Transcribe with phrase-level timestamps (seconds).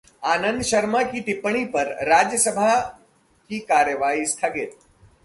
[0.23, 4.71] आनंद शर्मा की टिप्पणी पर राज्यसभा की कार्यवाही स्थगित